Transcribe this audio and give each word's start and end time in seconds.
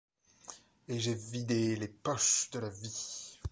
Et 0.87 0.97
j’ai 0.99 1.13
vidé 1.13 1.75
les 1.75 1.87
poches 1.87 2.49
de 2.49 2.57
la 2.57 2.69
vie. 2.69 3.39